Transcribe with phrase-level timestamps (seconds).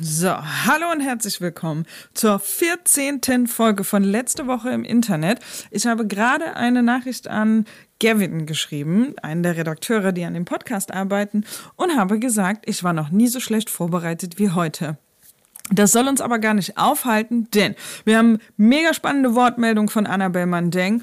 [0.00, 1.84] So, hallo und herzlich willkommen
[2.14, 3.48] zur 14.
[3.48, 5.40] Folge von letzte Woche im Internet.
[5.72, 7.64] Ich habe gerade eine Nachricht an
[7.98, 11.44] Gavin geschrieben, einen der Redakteure, die an dem Podcast arbeiten,
[11.74, 14.98] und habe gesagt, ich war noch nie so schlecht vorbereitet wie heute.
[15.72, 20.46] Das soll uns aber gar nicht aufhalten, denn wir haben mega spannende Wortmeldung von Annabel
[20.46, 21.02] Mandeng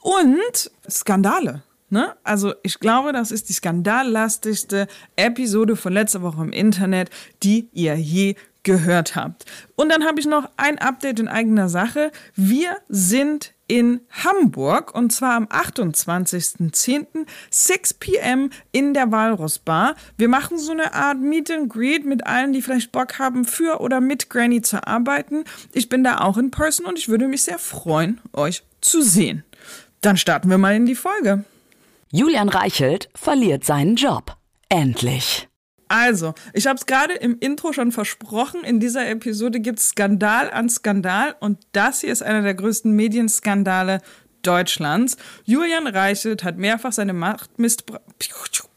[0.00, 1.62] und Skandale.
[1.92, 2.16] Ne?
[2.24, 7.10] Also ich glaube, das ist die skandallastigste Episode von letzter Woche im Internet,
[7.42, 9.44] die ihr je gehört habt.
[9.76, 12.10] Und dann habe ich noch ein Update in eigener Sache.
[12.34, 17.26] Wir sind in Hamburg und zwar am 28.10.
[17.50, 18.48] 6 p.m.
[18.70, 19.94] in der Walrus Bar.
[20.16, 23.82] Wir machen so eine Art Meet and Greet mit allen, die vielleicht Bock haben, für
[23.82, 25.44] oder mit Granny zu arbeiten.
[25.74, 29.44] Ich bin da auch in Person und ich würde mich sehr freuen, euch zu sehen.
[30.00, 31.44] Dann starten wir mal in die Folge.
[32.14, 34.36] Julian Reichelt verliert seinen Job.
[34.68, 35.48] Endlich.
[35.88, 40.50] Also, ich habe es gerade im Intro schon versprochen, in dieser Episode gibt es Skandal
[40.50, 44.02] an Skandal und das hier ist einer der größten Medienskandale
[44.42, 45.16] Deutschlands.
[45.44, 48.68] Julian Reichelt hat mehrfach seine Macht missbraucht.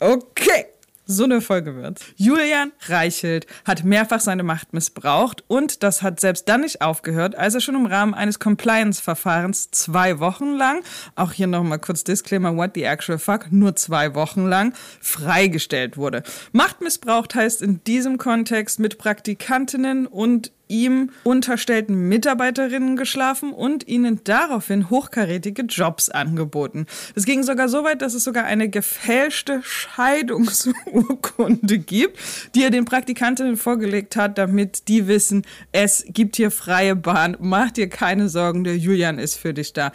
[0.00, 0.71] Okay
[1.12, 2.00] so eine Folge wird.
[2.16, 7.54] Julian Reichelt hat mehrfach seine Macht missbraucht und das hat selbst dann nicht aufgehört, als
[7.54, 10.82] er schon im Rahmen eines Compliance-Verfahrens zwei Wochen lang,
[11.14, 16.22] auch hier nochmal kurz Disclaimer, what the actual fuck, nur zwei Wochen lang freigestellt wurde.
[16.52, 24.24] Macht missbraucht heißt in diesem Kontext mit Praktikantinnen und ihm unterstellten Mitarbeiterinnen geschlafen und ihnen
[24.24, 26.86] daraufhin hochkarätige Jobs angeboten.
[27.14, 32.18] Es ging sogar so weit, dass es sogar eine gefälschte Scheidungsurkunde gibt,
[32.54, 37.36] die er den Praktikantinnen vorgelegt hat, damit die wissen, es gibt hier freie Bahn.
[37.38, 39.92] Mach dir keine Sorgen, der Julian ist für dich da.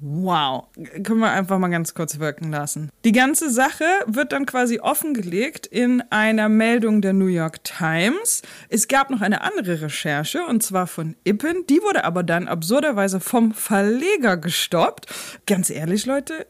[0.00, 0.68] Wow,
[1.02, 2.90] können wir einfach mal ganz kurz wirken lassen.
[3.04, 8.42] Die ganze Sache wird dann quasi offengelegt in einer Meldung der New York Times.
[8.68, 13.18] Es gab noch eine andere Recherche und zwar von Ippen, die wurde aber dann absurderweise
[13.18, 15.06] vom Verleger gestoppt.
[15.46, 16.46] Ganz ehrlich, Leute,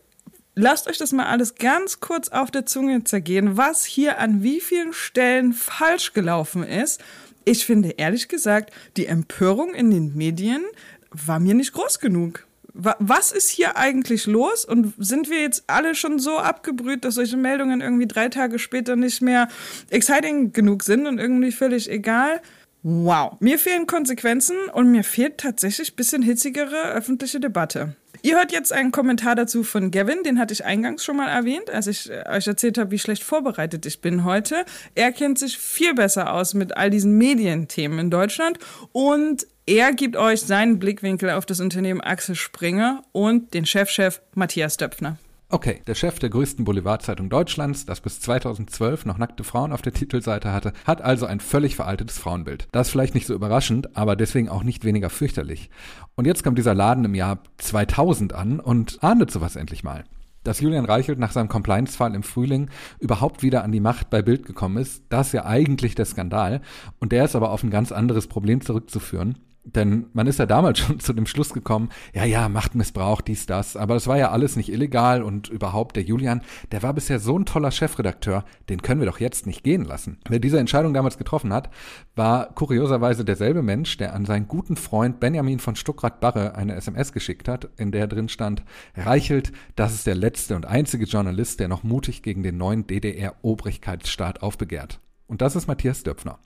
[0.55, 4.61] lasst euch das mal alles ganz kurz auf der Zunge zergehen, was hier an wie
[4.61, 7.03] vielen Stellen falsch gelaufen ist.
[7.47, 10.63] Ich finde ehrlich gesagt, die Empörung in den Medien
[11.11, 12.47] war mir nicht groß genug
[12.79, 14.65] was ist hier eigentlich los?
[14.65, 18.95] Und sind wir jetzt alle schon so abgebrüht, dass solche Meldungen irgendwie drei Tage später
[18.95, 19.49] nicht mehr
[19.91, 22.41] exciting genug sind und irgendwie völlig egal?
[22.83, 27.97] Wow, mir fehlen Konsequenzen und mir fehlt tatsächlich ein bisschen hitzigere öffentliche Debatte.
[28.23, 31.71] Ihr hört jetzt einen Kommentar dazu von Gavin, den hatte ich eingangs schon mal erwähnt,
[31.71, 34.65] als ich äh, euch erzählt habe, wie schlecht vorbereitet ich bin heute.
[34.95, 38.59] Er kennt sich viel besser aus mit all diesen Medienthemen in Deutschland
[38.93, 44.79] und er gibt euch seinen Blickwinkel auf das Unternehmen Axel Springer und den Chefchef Matthias
[44.79, 45.19] Döpfner.
[45.51, 49.95] Okay, der Chef der größten Boulevardzeitung Deutschlands, das bis 2012 noch nackte Frauen auf der
[49.95, 52.69] Titelseite hatte, hat also ein völlig veraltetes Frauenbild.
[52.71, 55.71] Das ist vielleicht nicht so überraschend, aber deswegen auch nicht weniger fürchterlich.
[56.17, 60.05] Und jetzt kommt dieser Laden im Jahr 2000 an und ahndet sowas endlich mal.
[60.45, 62.69] Dass Julian Reichelt nach seinem Compliance-Fall im Frühling
[63.01, 66.61] überhaupt wieder an die Macht bei Bild gekommen ist, das ist ja eigentlich der Skandal.
[66.99, 69.39] Und der ist aber auf ein ganz anderes Problem zurückzuführen.
[69.65, 73.77] Denn man ist ja damals schon zu dem Schluss gekommen, ja, ja, Machtmissbrauch, dies, das.
[73.77, 76.43] Aber das war ja alles nicht illegal und überhaupt der Julian,
[76.73, 80.19] der war bisher so ein toller Chefredakteur, den können wir doch jetzt nicht gehen lassen.
[80.29, 81.71] Wer diese Entscheidung damals getroffen hat,
[82.17, 87.49] war kurioserweise derselbe Mensch, der an seinen guten Freund Benjamin von Stuckrad-Barre eine SMS geschickt
[87.49, 88.63] hat, in der drin stand,
[88.97, 94.43] Reichelt, das ist der letzte und einzige Journalist, der noch mutig gegen den neuen DDR-Obrigkeitsstaat
[94.43, 95.01] aufbegehrt.
[95.29, 96.41] Und das ist Matthias Döpfner.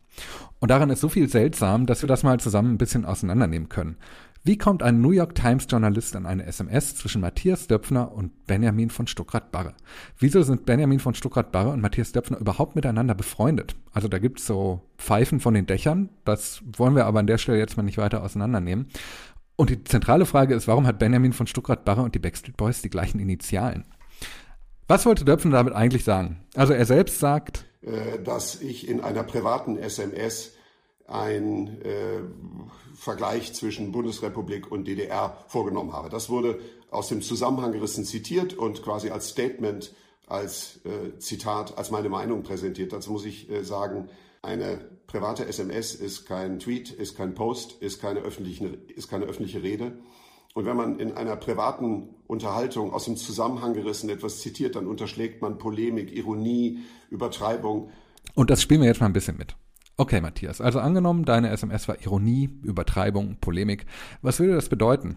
[0.59, 3.97] Und daran ist so viel seltsam, dass wir das mal zusammen ein bisschen auseinandernehmen können.
[4.45, 8.91] Wie kommt ein New York Times Journalist an eine SMS zwischen Matthias Döpfner und Benjamin
[8.91, 9.75] von Stuckrad-Barre?
[10.19, 13.77] Wieso sind Benjamin von Stuckrad-Barre und Matthias Döpfner überhaupt miteinander befreundet?
[13.93, 17.59] Also da gibt's so Pfeifen von den Dächern, das wollen wir aber an der Stelle
[17.59, 18.89] jetzt mal nicht weiter auseinandernehmen.
[19.55, 22.91] Und die zentrale Frage ist, warum hat Benjamin von Stuckrad-Barre und die Backstreet Boys die
[22.91, 23.85] gleichen Initialen?
[24.89, 26.41] Was wollte Döpfner damit eigentlich sagen?
[26.56, 27.65] Also er selbst sagt,
[28.25, 30.52] dass ich in einer privaten SMS
[31.06, 32.23] ein äh,
[32.94, 36.08] Vergleich zwischen Bundesrepublik und DDR vorgenommen habe.
[36.08, 39.94] Das wurde aus dem Zusammenhang gerissen zitiert und quasi als Statement
[40.26, 42.93] als äh, Zitat, als meine Meinung präsentiert.
[42.93, 44.08] Dazu muss ich äh, sagen,
[44.40, 49.62] eine private SMS ist kein Tweet, ist kein Post, ist keine, öffentliche, ist keine öffentliche
[49.62, 49.99] Rede.
[50.55, 55.41] Und wenn man in einer privaten Unterhaltung aus dem Zusammenhang gerissen etwas zitiert, dann unterschlägt
[55.41, 57.91] man Polemik, Ironie, Übertreibung.
[58.35, 59.57] Und das spielen wir jetzt mal ein bisschen mit.
[59.97, 63.87] Okay, Matthias, also angenommen, deine SMS war Ironie, Übertreibung, Polemik.
[64.21, 65.17] Was würde das bedeuten?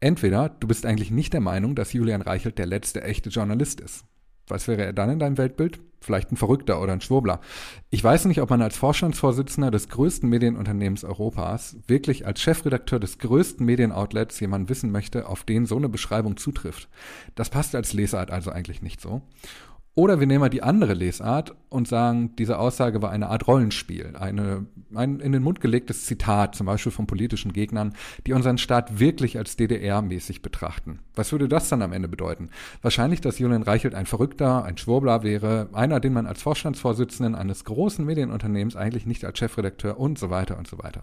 [0.00, 4.04] Entweder du bist eigentlich nicht der Meinung, dass Julian Reichelt der letzte echte Journalist ist.
[4.48, 5.80] Was wäre er dann in deinem Weltbild?
[6.00, 7.40] Vielleicht ein Verrückter oder ein Schwurbler.
[7.90, 13.18] Ich weiß nicht, ob man als Vorstandsvorsitzender des größten Medienunternehmens Europas wirklich als Chefredakteur des
[13.18, 16.88] größten Medienoutlets jemanden wissen möchte, auf den so eine Beschreibung zutrifft.
[17.34, 19.22] Das passt als Lesart also eigentlich nicht so.
[19.98, 24.14] Oder wir nehmen mal die andere Lesart und sagen, diese Aussage war eine Art Rollenspiel,
[24.16, 24.64] eine,
[24.94, 29.38] ein in den Mund gelegtes Zitat, zum Beispiel von politischen Gegnern, die unseren Staat wirklich
[29.38, 31.00] als DDR-mäßig betrachten.
[31.16, 32.50] Was würde das dann am Ende bedeuten?
[32.80, 37.64] Wahrscheinlich, dass Julian Reichelt ein Verrückter, ein Schwurbler wäre, einer, den man als Vorstandsvorsitzenden eines
[37.64, 41.02] großen Medienunternehmens eigentlich nicht als Chefredakteur und so weiter und so weiter.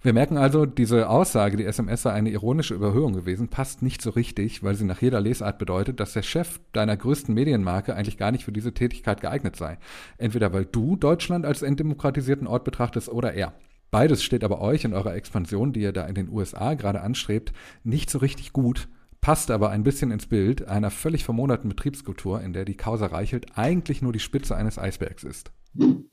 [0.00, 4.10] Wir merken also, diese Aussage, die SMS sei eine ironische Überhöhung gewesen, passt nicht so
[4.10, 8.30] richtig, weil sie nach jeder Lesart bedeutet, dass der Chef deiner größten Medienmarke eigentlich gar
[8.30, 9.78] nicht für diese Tätigkeit geeignet sei.
[10.16, 13.54] Entweder weil du Deutschland als entdemokratisierten Ort betrachtest oder er.
[13.90, 17.52] Beides steht aber euch in eurer Expansion, die ihr da in den USA gerade anstrebt,
[17.82, 18.86] nicht so richtig gut,
[19.20, 23.46] passt aber ein bisschen ins Bild einer völlig vermoderten Betriebskultur, in der die Causa Reichelt
[23.56, 25.50] eigentlich nur die Spitze eines Eisbergs ist.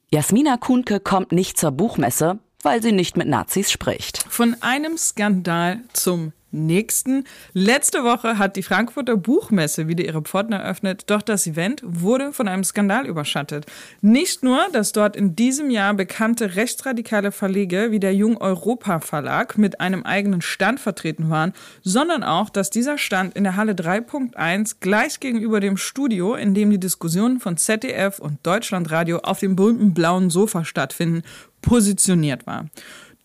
[0.10, 4.26] Jasmina Kuhnke kommt nicht zur Buchmesse, weil sie nicht mit Nazis spricht.
[4.30, 7.26] Von einem Skandal zum nächsten.
[7.54, 12.48] Letzte Woche hat die Frankfurter Buchmesse wieder ihre Pforten eröffnet, doch das Event wurde von
[12.48, 13.66] einem Skandal überschattet.
[14.02, 19.58] Nicht nur, dass dort in diesem Jahr bekannte rechtsradikale Verleger wie der Jung Europa Verlag
[19.58, 21.54] mit einem eigenen Stand vertreten waren,
[21.84, 26.72] sondern auch, dass dieser Stand in der Halle 3.1 gleich gegenüber dem Studio, in dem
[26.72, 31.24] die Diskussionen von ZDF und Deutschlandradio auf dem berühmten blauen Sofa stattfinden,
[31.62, 32.66] positioniert war.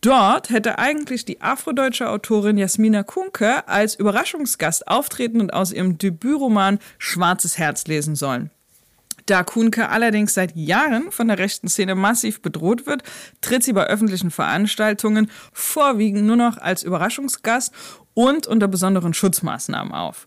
[0.01, 6.79] Dort hätte eigentlich die afrodeutsche Autorin Jasmina Kunke als Überraschungsgast auftreten und aus ihrem Debütroman
[6.99, 8.51] Schwarzes Herz lesen sollen.
[9.27, 13.03] Da Kuhnke allerdings seit Jahren von der rechten Szene massiv bedroht wird,
[13.43, 17.73] tritt sie bei öffentlichen Veranstaltungen vorwiegend nur noch als Überraschungsgast
[18.15, 20.27] und unter besonderen Schutzmaßnahmen auf.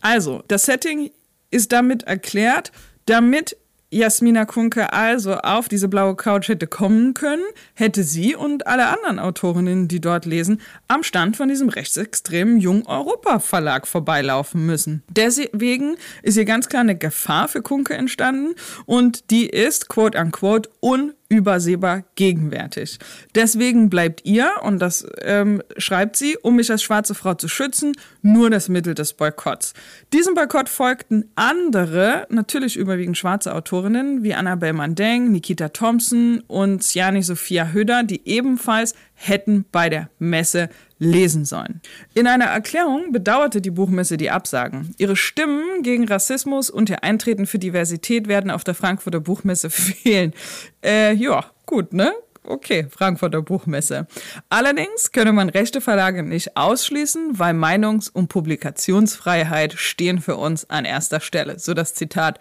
[0.00, 1.10] Also, das Setting
[1.50, 2.70] ist damit erklärt,
[3.06, 3.56] damit
[3.90, 9.18] Jasmina Kunke also auf diese blaue Couch hätte kommen können, hätte sie und alle anderen
[9.18, 15.02] Autorinnen, die dort lesen, am Stand von diesem rechtsextremen Jung Europa Verlag vorbeilaufen müssen.
[15.08, 18.54] Deswegen ist hier ganz klar eine Gefahr für Kunke entstanden
[18.84, 22.98] und die ist, quote unquote, un übersehbar gegenwärtig.
[23.34, 27.92] Deswegen bleibt ihr, und das ähm, schreibt sie, um mich als schwarze Frau zu schützen,
[28.22, 29.74] nur das Mittel des Boykotts.
[30.12, 37.22] Diesem Boykott folgten andere, natürlich überwiegend schwarze Autorinnen wie Annabelle Mandeng, Nikita Thompson und Siani
[37.22, 41.80] Sophia Höder, die ebenfalls hätten bei der Messe lesen sollen.
[42.12, 44.96] In einer Erklärung bedauerte die Buchmesse die Absagen.
[44.98, 50.34] Ihre Stimmen gegen Rassismus und ihr Eintreten für Diversität werden auf der Frankfurter Buchmesse fehlen.
[50.84, 52.12] Äh, ja, gut, ne?
[52.42, 54.08] Okay, Frankfurter Buchmesse.
[54.48, 60.84] Allerdings könne man rechte Verlage nicht ausschließen, weil Meinungs- und Publikationsfreiheit stehen für uns an
[60.84, 61.60] erster Stelle.
[61.60, 62.40] So das Zitat.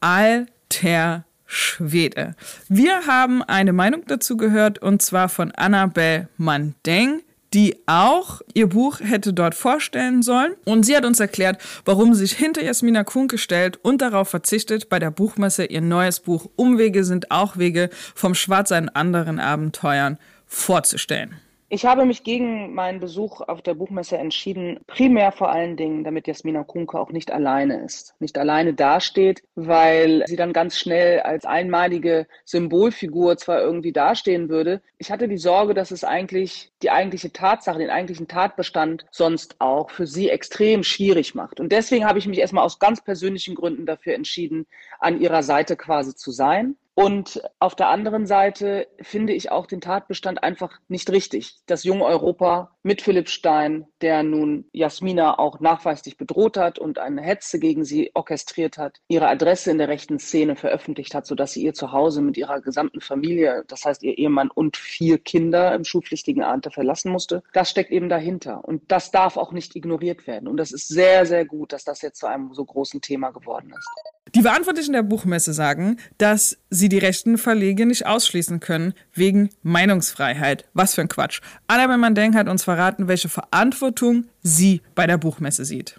[0.00, 2.34] Alter Schwede.
[2.68, 7.22] Wir haben eine Meinung dazu gehört und zwar von Annabelle Mandeng
[7.54, 10.54] die auch ihr Buch hätte dort vorstellen sollen.
[10.64, 14.88] Und sie hat uns erklärt, warum sie sich hinter Jasmina Kuhnke stellt und darauf verzichtet,
[14.88, 20.18] bei der Buchmesse ihr neues Buch Umwege sind auch Wege vom Schwarz an anderen Abenteuern
[20.46, 21.36] vorzustellen.
[21.70, 26.26] Ich habe mich gegen meinen Besuch auf der Buchmesse entschieden, primär vor allen Dingen, damit
[26.26, 31.44] Jasmina Kunke auch nicht alleine ist, nicht alleine dasteht, weil sie dann ganz schnell als
[31.44, 34.80] einmalige Symbolfigur zwar irgendwie dastehen würde.
[34.96, 39.90] Ich hatte die Sorge, dass es eigentlich die eigentliche Tatsache, den eigentlichen Tatbestand sonst auch
[39.90, 41.60] für sie extrem schwierig macht.
[41.60, 44.66] Und deswegen habe ich mich erstmal aus ganz persönlichen Gründen dafür entschieden,
[45.00, 46.76] an ihrer Seite quasi zu sein.
[46.98, 51.54] Und auf der anderen Seite finde ich auch den Tatbestand einfach nicht richtig.
[51.66, 57.22] Das junge Europa mit Philipp Stein, der nun Jasmina auch nachweislich bedroht hat und eine
[57.22, 61.62] Hetze gegen sie orchestriert hat, ihre Adresse in der rechten Szene veröffentlicht hat, sodass sie
[61.62, 66.42] ihr Zuhause mit ihrer gesamten Familie, das heißt ihr Ehemann und vier Kinder im schulpflichtigen
[66.42, 67.44] Alter verlassen musste.
[67.52, 68.64] Das steckt eben dahinter.
[68.64, 70.48] Und das darf auch nicht ignoriert werden.
[70.48, 73.70] Und das ist sehr, sehr gut, dass das jetzt zu einem so großen Thema geworden
[73.70, 74.17] ist.
[74.34, 80.66] Die Verantwortlichen der Buchmesse sagen, dass sie die rechten Verlege nicht ausschließen können wegen Meinungsfreiheit.
[80.74, 81.40] Was für ein Quatsch.
[81.66, 85.98] Annabel Mandeng hat uns verraten, welche Verantwortung sie bei der Buchmesse sieht.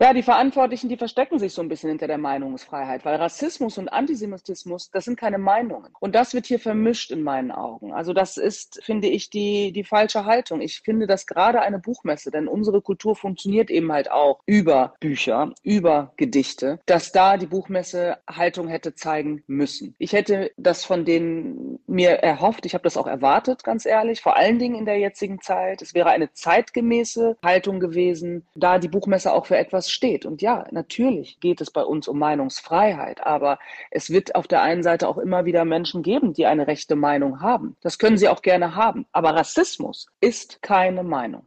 [0.00, 3.88] Ja, die Verantwortlichen, die verstecken sich so ein bisschen hinter der Meinungsfreiheit, weil Rassismus und
[3.88, 5.90] Antisemitismus, das sind keine Meinungen.
[5.98, 7.92] Und das wird hier vermischt in meinen Augen.
[7.92, 10.60] Also das ist, finde ich, die, die falsche Haltung.
[10.60, 15.52] Ich finde das gerade eine Buchmesse, denn unsere Kultur funktioniert eben halt auch über Bücher,
[15.64, 19.96] über Gedichte, dass da die Buchmesse Haltung hätte zeigen müssen.
[19.98, 24.36] Ich hätte das von denen mir erhofft, ich habe das auch erwartet, ganz ehrlich, vor
[24.36, 25.82] allen Dingen in der jetzigen Zeit.
[25.82, 30.26] Es wäre eine zeitgemäße Haltung gewesen, da die Buchmesse auch für etwas steht.
[30.26, 33.58] Und ja, natürlich geht es bei uns um Meinungsfreiheit, aber
[33.90, 37.40] es wird auf der einen Seite auch immer wieder Menschen geben, die eine rechte Meinung
[37.40, 37.76] haben.
[37.80, 39.06] Das können sie auch gerne haben.
[39.12, 41.46] Aber Rassismus ist keine Meinung.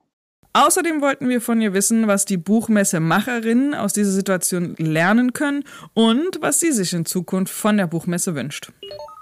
[0.54, 6.42] Außerdem wollten wir von ihr wissen, was die Buchmesse-Macherinnen aus dieser Situation lernen können und
[6.42, 8.72] was sie sich in Zukunft von der Buchmesse wünscht.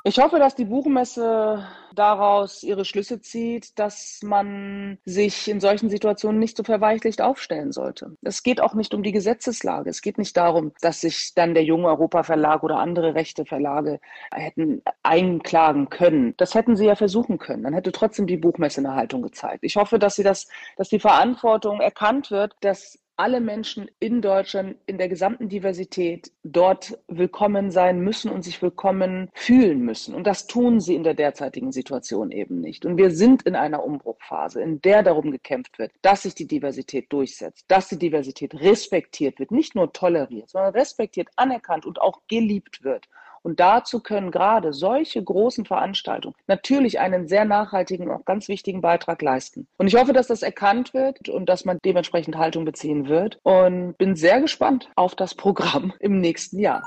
[0.06, 6.40] Ich hoffe, dass die Buchmesse daraus ihre Schlüsse zieht, dass man sich in solchen Situationen
[6.40, 8.16] nicht so verweichlicht aufstellen sollte.
[8.22, 9.90] Es geht auch nicht um die Gesetzeslage.
[9.90, 14.00] Es geht nicht darum, dass sich dann der junge Europa Verlag oder andere rechte Verlage
[14.34, 16.34] hätten einklagen können.
[16.38, 17.64] Das hätten sie ja versuchen können.
[17.64, 19.64] Dann hätte trotzdem die Buchmesse eine Haltung gezeigt.
[19.64, 24.78] Ich hoffe, dass sie das, dass die Verantwortung erkannt wird, dass alle Menschen in Deutschland
[24.86, 30.16] in der gesamten Diversität dort willkommen sein müssen und sich willkommen fühlen müssen.
[30.16, 32.86] Und das tun sie in der derzeitigen Situation eben nicht.
[32.86, 37.12] Und wir sind in einer Umbruchphase, in der darum gekämpft wird, dass sich die Diversität
[37.12, 42.86] durchsetzt, dass die Diversität respektiert wird, nicht nur toleriert, sondern respektiert, anerkannt und auch geliebt
[42.86, 43.10] wird.
[43.44, 48.82] Und dazu können gerade solche großen Veranstaltungen natürlich einen sehr nachhaltigen und auch ganz wichtigen
[48.82, 49.68] Beitrag leisten.
[49.78, 53.40] Und ich hoffe, dass das erkannt wird und dass man dementsprechend Haltung beziehen wird.
[53.44, 56.84] Und bin sehr gespannt auf das Programm im nächsten Jahr.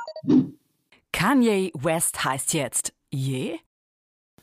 [1.12, 3.58] Kanye West heißt jetzt je?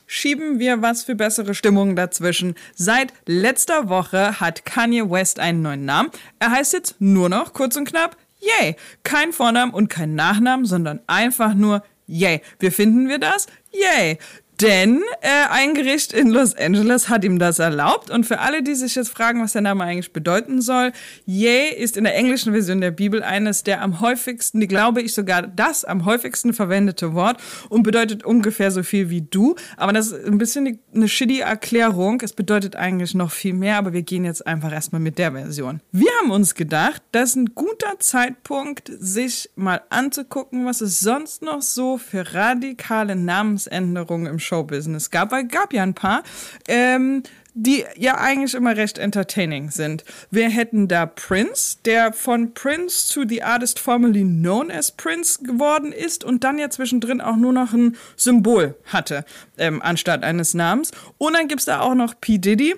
[0.06, 2.56] Schieben wir was für bessere Stimmung dazwischen.
[2.74, 6.10] Seit letzter Woche hat Kanye West einen neuen Namen.
[6.40, 8.76] Er heißt jetzt nur noch kurz und knapp Yay.
[9.04, 12.42] Kein Vornamen und kein Nachnamen, sondern einfach nur Yay.
[12.60, 13.46] Wie finden wir das?
[13.72, 14.18] Yay.
[14.62, 18.10] Denn äh, ein Gericht in Los Angeles hat ihm das erlaubt.
[18.10, 20.92] Und für alle, die sich jetzt fragen, was der Name eigentlich bedeuten soll,
[21.26, 25.44] Yea ist in der englischen Version der Bibel eines der am häufigsten, glaube ich sogar
[25.44, 27.40] das am häufigsten verwendete Wort
[27.70, 29.56] und bedeutet ungefähr so viel wie du.
[29.78, 32.20] Aber das ist ein bisschen eine shitty Erklärung.
[32.22, 35.80] Es bedeutet eigentlich noch viel mehr, aber wir gehen jetzt einfach erstmal mit der Version.
[35.94, 41.44] Wir haben uns gedacht, das ist ein guter Zeitpunkt, sich mal anzugucken, was es sonst
[41.44, 46.24] noch so für radikale Namensänderungen im Showbusiness gab, weil gab ja ein paar,
[46.68, 50.06] ähm, die ja eigentlich immer recht entertaining sind.
[50.32, 55.92] Wir hätten da Prince, der von Prince zu The Artist formerly known as Prince geworden
[55.92, 59.26] ist und dann ja zwischendrin auch nur noch ein Symbol hatte,
[59.58, 60.92] ähm, anstatt eines Namens.
[61.18, 62.38] Und dann gibt es da auch noch P.
[62.38, 62.76] Diddy,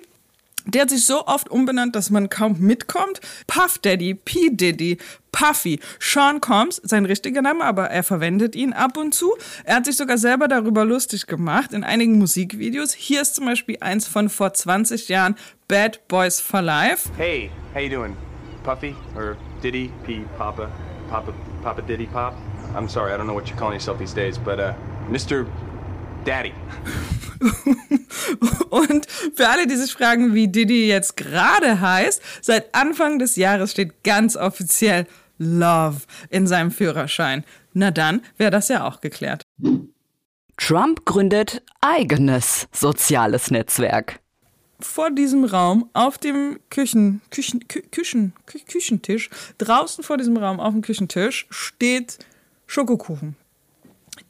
[0.65, 3.19] der hat sich so oft umbenannt, dass man kaum mitkommt.
[3.47, 4.49] Puff Daddy, P.
[4.51, 4.99] Diddy,
[5.31, 9.33] Puffy, Sean Combs, sein richtiger Name, aber er verwendet ihn ab und zu.
[9.63, 12.93] Er hat sich sogar selber darüber lustig gemacht in einigen Musikvideos.
[12.93, 15.35] Hier ist zum Beispiel eins von vor 20 Jahren,
[15.67, 17.09] Bad Boys for Life.
[17.17, 18.15] Hey, how you doing?
[18.63, 20.25] Puffy or Diddy, P.
[20.37, 20.69] Papa,
[21.09, 21.33] Papa,
[21.63, 22.35] Papa Diddy Pop?
[22.75, 24.73] I'm sorry, I don't know what you're calling yourself these days, but uh,
[25.09, 25.47] Mr.
[26.23, 26.53] Daddy.
[28.69, 33.71] Und für alle, die sich fragen, wie Diddy jetzt gerade heißt, seit Anfang des Jahres
[33.71, 35.07] steht ganz offiziell
[35.41, 37.43] Love in seinem Führerschein.
[37.73, 39.41] Na dann wäre das ja auch geklärt.
[40.57, 44.19] Trump gründet eigenes soziales Netzwerk.
[44.79, 50.59] Vor diesem Raum, auf dem Küchen, Küchen, Kü Küchen, Kü Küchentisch, draußen vor diesem Raum
[50.59, 52.19] auf dem Küchentisch steht
[52.67, 53.35] Schokokuchen.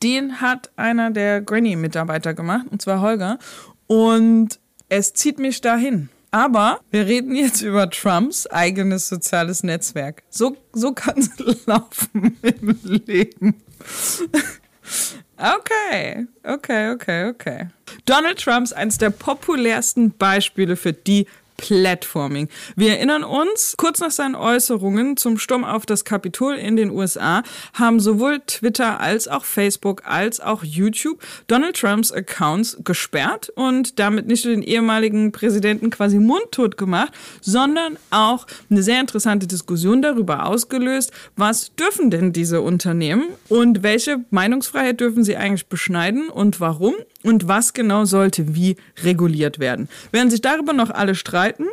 [0.03, 3.37] Den hat einer der Granny-Mitarbeiter gemacht, und zwar Holger.
[3.87, 6.09] Und es zieht mich dahin.
[6.31, 10.23] Aber wir reden jetzt über Trumps eigenes soziales Netzwerk.
[10.29, 11.29] So, so kann es
[11.65, 13.61] laufen im Leben.
[15.37, 17.67] Okay, okay, okay, okay.
[18.05, 21.27] Donald Trump ist eines der populärsten Beispiele für die
[21.61, 22.49] Platforming.
[22.75, 27.43] Wir erinnern uns, kurz nach seinen Äußerungen zum Sturm auf das Kapitol in den USA
[27.73, 34.25] haben sowohl Twitter als auch Facebook als auch YouTube Donald Trumps Accounts gesperrt und damit
[34.25, 40.47] nicht nur den ehemaligen Präsidenten quasi mundtot gemacht, sondern auch eine sehr interessante Diskussion darüber
[40.47, 46.95] ausgelöst, was dürfen denn diese Unternehmen und welche Meinungsfreiheit dürfen sie eigentlich beschneiden und warum
[47.23, 49.89] und was genau sollte wie reguliert werden.
[50.11, 51.65] Während sich darüber noch alle streiten,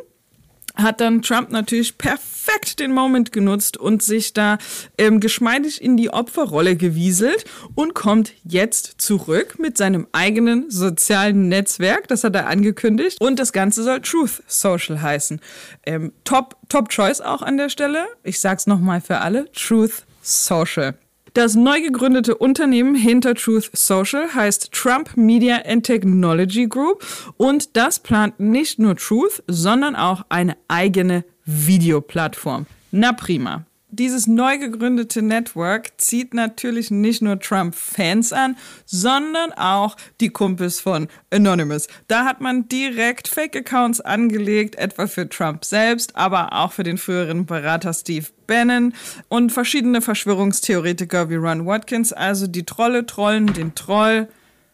[0.78, 4.58] hat dann Trump natürlich perfekt den Moment genutzt und sich da
[4.96, 12.06] ähm, geschmeidig in die Opferrolle gewieselt und kommt jetzt zurück mit seinem eigenen sozialen Netzwerk.
[12.08, 13.20] Das hat er angekündigt.
[13.20, 15.40] Und das Ganze soll Truth Social heißen.
[15.84, 18.06] Ähm, top, top Choice auch an der Stelle.
[18.22, 19.50] Ich sag's nochmal für alle.
[19.52, 20.94] Truth Social.
[21.38, 28.00] Das neu gegründete Unternehmen hinter Truth Social heißt Trump Media and Technology Group und das
[28.00, 32.66] plant nicht nur Truth, sondern auch eine eigene Videoplattform.
[32.90, 33.64] Na prima.
[33.90, 41.08] Dieses neu gegründete Network zieht natürlich nicht nur Trump-Fans an, sondern auch die Kumpels von
[41.32, 41.88] Anonymous.
[42.06, 47.46] Da hat man direkt Fake-Accounts angelegt, etwa für Trump selbst, aber auch für den früheren
[47.46, 48.92] Berater Steve Bannon
[49.28, 52.12] und verschiedene Verschwörungstheoretiker wie Ron Watkins.
[52.12, 54.28] Also die Trolle trollen den Troll.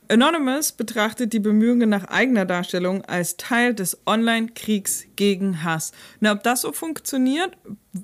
[0.09, 5.93] Anonymous betrachtet die Bemühungen nach eigener Darstellung als Teil des Online-Kriegs gegen Hass.
[6.21, 7.57] Na, ob das so funktioniert,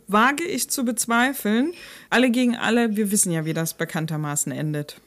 [0.06, 1.72] wage ich zu bezweifeln.
[2.08, 5.00] Alle gegen alle, wir wissen ja, wie das bekanntermaßen endet.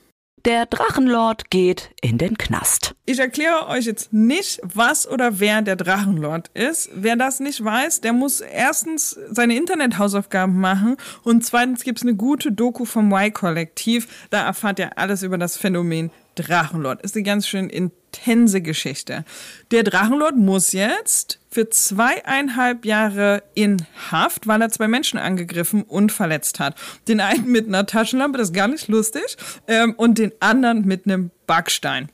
[0.46, 2.96] Der Drachenlord geht in den Knast.
[3.06, 6.90] Ich erkläre euch jetzt nicht, was oder wer der Drachenlord ist.
[6.94, 12.16] Wer das nicht weiß, der muss erstens seine Internethausaufgaben machen und zweitens gibt es eine
[12.16, 14.28] gute Doku vom Y-Kollektiv.
[14.32, 17.02] Da erfahrt ihr alles über das Phänomen Drachenlord.
[17.02, 19.26] Ist eine ganz schön intense Geschichte.
[19.72, 26.12] Der Drachenlord muss jetzt für zweieinhalb Jahre in Haft, weil er zwei Menschen angegriffen und
[26.12, 26.76] verletzt hat.
[27.08, 29.38] Den einen mit einer Taschenlampe, das ist gar nicht lustig,
[29.68, 32.10] ähm, und den anderen mit einem Backstein.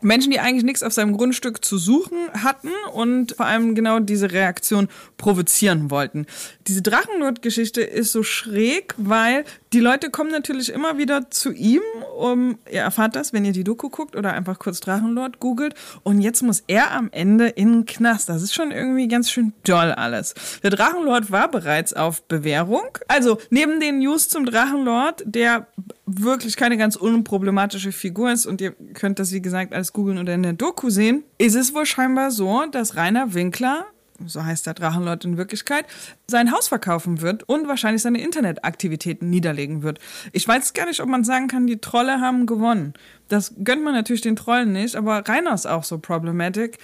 [0.00, 4.32] Menschen, die eigentlich nichts auf seinem Grundstück zu suchen hatten und vor allem genau diese
[4.32, 6.26] Reaktion provozieren wollten.
[6.66, 11.82] Diese Drachenlord-Geschichte ist so schräg, weil die Leute kommen natürlich immer wieder zu ihm,
[12.18, 16.20] um, ihr erfahrt das, wenn ihr die Doku guckt oder einfach kurz Drachenlord googelt und
[16.20, 18.28] jetzt muss er am Ende in den Knast.
[18.28, 20.34] Das ist schon irgendwie ganz schön doll alles.
[20.62, 22.82] Der Drachenlord war bereits auf Bewährung.
[23.08, 25.66] Also neben den News zum Drachenlord, der
[26.06, 30.34] wirklich keine ganz unproblematische Figur ist und ihr könnt das, wie gesagt, alles googeln oder
[30.34, 33.86] in der Doku sehen, ist es wohl scheinbar so, dass Rainer Winkler
[34.26, 35.86] so heißt der Drachenlord in Wirklichkeit,
[36.26, 39.98] sein Haus verkaufen wird und wahrscheinlich seine Internetaktivitäten niederlegen wird.
[40.32, 42.94] Ich weiß gar nicht, ob man sagen kann, die Trolle haben gewonnen.
[43.28, 46.78] Das gönnt man natürlich den Trollen nicht, aber Rainer ist auch so problematic.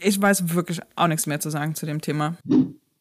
[0.00, 2.36] Ich weiß wirklich auch nichts mehr zu sagen zu dem Thema.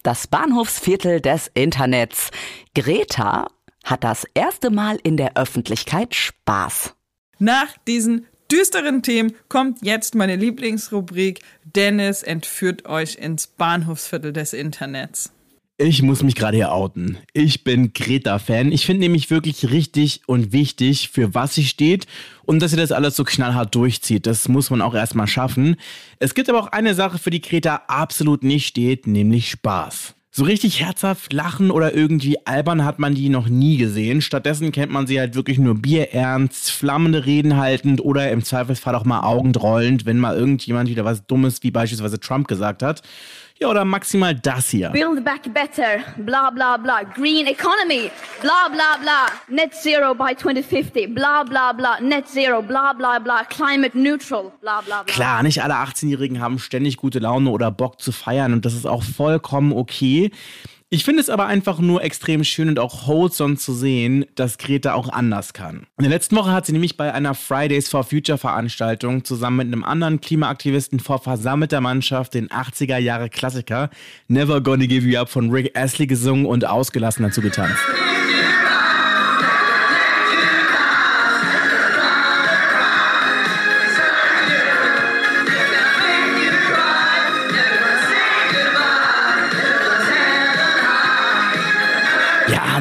[0.04, 2.32] Das Bahnhofsviertel des Internets.
[2.76, 3.48] Greta
[3.84, 6.93] hat das erste Mal in der Öffentlichkeit Spaß.
[7.39, 11.42] Nach diesen düsteren Themen kommt jetzt meine Lieblingsrubrik.
[11.64, 15.32] Dennis entführt euch ins Bahnhofsviertel des Internets.
[15.80, 17.20] Ich muss mich gerade hier outen.
[17.34, 18.72] Ich bin Greta-Fan.
[18.72, 22.08] Ich finde nämlich wirklich richtig und wichtig, für was sie steht
[22.46, 24.26] und dass sie das alles so knallhart durchzieht.
[24.26, 25.76] Das muss man auch erstmal schaffen.
[26.18, 30.16] Es gibt aber auch eine Sache, für die Greta absolut nicht steht, nämlich Spaß.
[30.38, 34.21] So richtig herzhaft lachen oder irgendwie albern hat man die noch nie gesehen.
[34.21, 39.04] Stattdessen kennt man sie halt wirklich nur bierernst, flammende Reden haltend oder im Zweifelsfall auch
[39.04, 43.02] mal augendrollend, wenn mal irgendjemand wieder was Dummes wie beispielsweise Trump gesagt hat.
[43.60, 44.89] Ja, oder maximal das hier.
[44.89, 47.02] Build back better, bla bla bla.
[47.02, 49.26] Green economy, bla bla bla.
[49.48, 52.00] Net zero by 2050, bla bla bla.
[52.00, 53.43] Net zero, bla bla bla.
[53.46, 55.13] Climate neutral, bla bla bla.
[55.13, 58.86] Klar, nicht alle 18-Jährigen haben ständig gute Laune oder Bock zu feiern und das ist
[58.86, 60.30] auch vollkommen okay.
[60.89, 64.93] Ich finde es aber einfach nur extrem schön und auch wholesome zu sehen, dass Greta
[64.93, 65.86] auch anders kann.
[65.97, 69.67] In der letzten Woche hat sie nämlich bei einer Fridays for Future Veranstaltung zusammen mit
[69.67, 73.89] einem anderen Klimaaktivisten vor versammelter Mannschaft den 80er Jahre Klassiker
[74.30, 77.84] Never Gonna Give You Up von Rick Astley gesungen und ausgelassen dazu getanzt.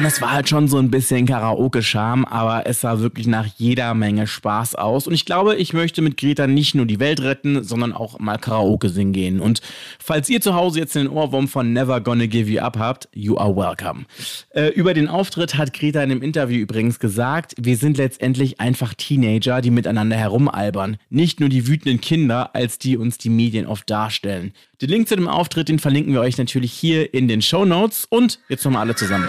[0.07, 4.25] Es war halt schon so ein bisschen Karaoke-Charme, aber es sah wirklich nach jeder Menge
[4.25, 5.05] Spaß aus.
[5.05, 8.37] Und ich glaube, ich möchte mit Greta nicht nur die Welt retten, sondern auch mal
[8.37, 9.41] Karaoke singen gehen.
[9.41, 9.61] Und
[9.99, 13.37] falls ihr zu Hause jetzt den Ohrwurm von Never Gonna Give You Up habt, you
[13.37, 14.05] are welcome.
[14.51, 18.93] Äh, über den Auftritt hat Greta in einem Interview übrigens gesagt, wir sind letztendlich einfach
[18.93, 20.97] Teenager, die miteinander herumalbern.
[21.09, 24.53] Nicht nur die wütenden Kinder, als die uns die Medien oft darstellen.
[24.81, 28.07] Den Link zu dem Auftritt, den verlinken wir euch natürlich hier in den Show Notes.
[28.09, 29.27] Und jetzt nochmal alle zusammen.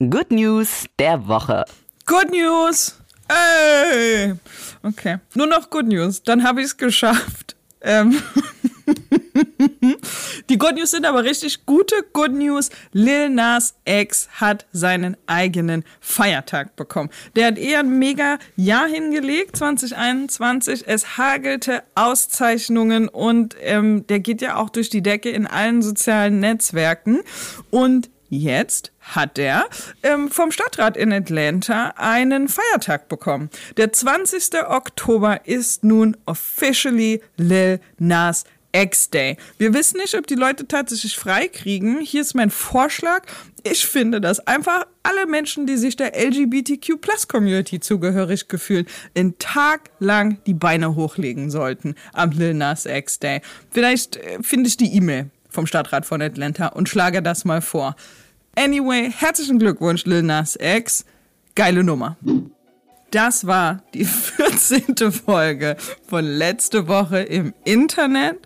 [0.00, 1.64] Good News der Woche.
[2.06, 2.96] Good News!
[3.26, 4.32] Ey!
[4.84, 6.22] Okay, nur noch Good News.
[6.22, 7.56] Dann habe ich es geschafft.
[7.80, 8.16] Ähm
[10.48, 12.70] Die Good News sind aber richtig gute Good News.
[12.92, 17.10] Lil Nas X hat seinen eigenen Feiertag bekommen.
[17.34, 20.84] Der hat eher ein mega Jahr hingelegt, 2021.
[20.86, 26.38] Es hagelte Auszeichnungen und ähm, der geht ja auch durch die Decke in allen sozialen
[26.38, 27.18] Netzwerken.
[27.70, 29.66] Und Jetzt hat er
[30.02, 33.48] ähm, vom Stadtrat in Atlanta einen Feiertag bekommen.
[33.78, 34.66] Der 20.
[34.68, 39.38] Oktober ist nun officially Lil Nas X-Day.
[39.56, 42.00] Wir wissen nicht, ob die Leute tatsächlich frei kriegen.
[42.00, 43.22] Hier ist mein Vorschlag.
[43.62, 50.38] Ich finde, dass einfach alle Menschen, die sich der LGBTQ-Plus-Community zugehörig gefühlen, in Tag lang
[50.46, 53.40] die Beine hochlegen sollten am Lil Nas X-Day.
[53.70, 57.96] Vielleicht äh, finde ich die E-Mail vom Stadtrat von Atlanta und schlage das mal vor.
[58.54, 61.04] Anyway, herzlichen Glückwunsch, Lil Nas X.
[61.56, 62.16] Geile Nummer.
[63.10, 65.10] Das war die 14.
[65.10, 65.76] Folge
[66.08, 68.36] von letzte Woche im Internet.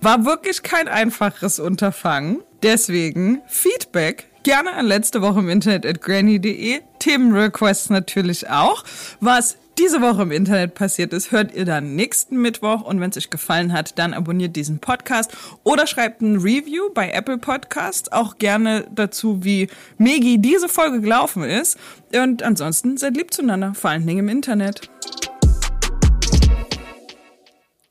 [0.00, 2.42] War wirklich kein einfaches Unterfangen.
[2.62, 6.80] Deswegen Feedback gerne an letzte Woche im Internet at granny.de.
[7.00, 8.84] Themenrequests natürlich auch.
[9.18, 12.82] Was diese Woche im Internet passiert ist, hört ihr dann nächsten Mittwoch.
[12.82, 17.10] Und wenn es euch gefallen hat, dann abonniert diesen Podcast oder schreibt ein Review bei
[17.10, 18.12] Apple Podcasts.
[18.12, 21.76] Auch gerne dazu, wie Megi diese Folge gelaufen ist.
[22.14, 24.88] Und ansonsten seid lieb zueinander, vor allen Dingen im Internet.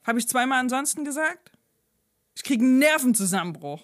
[0.06, 1.52] Habe ich zweimal ansonsten gesagt?
[2.34, 3.82] Ich kriege einen Nervenzusammenbruch.